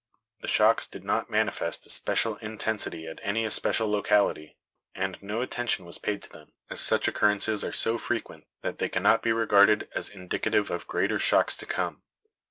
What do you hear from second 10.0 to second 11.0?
indicative of